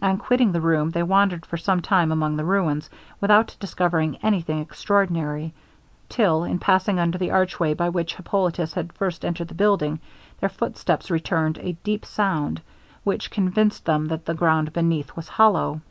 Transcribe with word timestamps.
On 0.00 0.16
quitting 0.16 0.52
the 0.52 0.62
room, 0.62 0.88
they 0.88 1.02
wandered 1.02 1.44
for 1.44 1.58
some 1.58 1.82
time 1.82 2.10
among 2.10 2.36
the 2.38 2.44
ruins, 2.46 2.88
without 3.20 3.54
discovering 3.60 4.16
any 4.22 4.40
thing 4.40 4.60
extraordinary, 4.60 5.52
till, 6.08 6.42
in 6.44 6.58
passing 6.58 6.98
under 6.98 7.18
the 7.18 7.30
arch 7.30 7.60
way 7.60 7.74
by 7.74 7.90
which 7.90 8.14
Hippolitus 8.14 8.72
had 8.72 8.94
first 8.94 9.26
entered 9.26 9.48
the 9.48 9.54
building, 9.54 10.00
their 10.40 10.48
footsteps 10.48 11.10
returned 11.10 11.58
a 11.58 11.72
deep 11.84 12.06
sound, 12.06 12.62
which 13.04 13.30
convinced 13.30 13.84
them 13.84 14.06
that 14.06 14.24
the 14.24 14.32
ground 14.32 14.72
beneath 14.72 15.14
was 15.14 15.28
hollow. 15.28 15.82